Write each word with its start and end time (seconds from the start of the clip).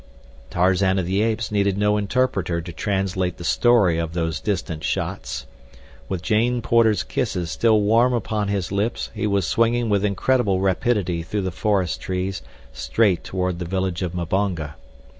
Tarzan 0.49 0.97
of 0.97 1.05
the 1.05 1.21
Apes 1.21 1.51
needed 1.51 1.77
no 1.77 1.95
interpreter 1.95 2.59
to 2.59 2.73
translate 2.73 3.37
the 3.37 3.43
story 3.43 3.99
of 3.99 4.13
those 4.13 4.39
distant 4.39 4.83
shots. 4.83 5.45
With 6.09 6.23
Jane 6.23 6.63
Porter's 6.63 7.03
kisses 7.03 7.51
still 7.51 7.81
warm 7.81 8.11
upon 8.11 8.47
his 8.47 8.71
lips 8.71 9.11
he 9.13 9.27
was 9.27 9.45
swinging 9.45 9.89
with 9.89 10.03
incredible 10.03 10.59
rapidity 10.59 11.21
through 11.21 11.43
the 11.43 11.51
forest 11.51 12.01
trees 12.01 12.41
straight 12.73 13.23
toward 13.23 13.59
the 13.59 13.65
village 13.65 14.01
of 14.01 14.13
Mbonga. 14.15 14.73